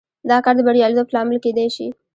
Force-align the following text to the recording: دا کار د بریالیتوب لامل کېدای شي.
دا 0.29 0.37
کار 0.43 0.53
د 0.57 0.61
بریالیتوب 0.67 1.07
لامل 1.13 1.37
کېدای 1.45 1.67
شي. 1.75 1.87